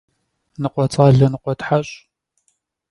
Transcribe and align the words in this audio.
Nıkhuets'ale- 0.61 1.27
nıkhuetheş'. 1.31 1.93